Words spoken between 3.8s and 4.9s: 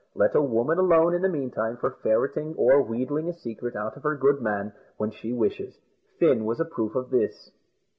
of her good man,